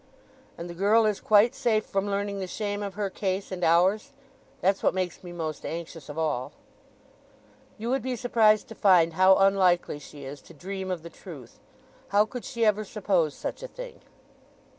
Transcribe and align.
"And 0.57 0.67
the 0.67 0.73
girl 0.73 1.05
is 1.05 1.19
quite 1.19 1.53
safe 1.53 1.85
from 1.85 2.09
learning 2.09 2.39
the 2.39 2.47
shame 2.47 2.81
of 2.81 2.95
her 2.95 3.11
case 3.11 3.51
and 3.51 3.63
ours?—that's 3.63 4.81
what 4.81 4.95
makes 4.95 5.23
me 5.23 5.31
most 5.31 5.63
anxious 5.63 6.09
of 6.09 6.17
all." 6.17 6.53
"You 7.77 7.91
would 7.91 8.01
be 8.01 8.15
surprised 8.15 8.67
to 8.69 8.73
find 8.73 9.13
how 9.13 9.35
unlikely 9.35 9.99
she 9.99 10.25
is 10.25 10.41
to 10.41 10.55
dream 10.55 10.89
of 10.89 11.03
the 11.03 11.11
truth. 11.11 11.59
How 12.07 12.25
could 12.25 12.45
she 12.45 12.65
ever 12.65 12.83
suppose 12.83 13.35
such 13.35 13.61
a 13.61 13.67
thing?" 13.67 14.01